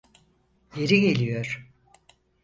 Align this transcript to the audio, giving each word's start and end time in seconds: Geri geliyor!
Geri 0.75 1.01
geliyor! 1.01 1.67